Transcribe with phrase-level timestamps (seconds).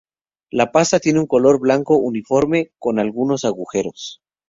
[0.49, 4.19] La pasta tiene un color blanco uniforme, con algunos agujeros.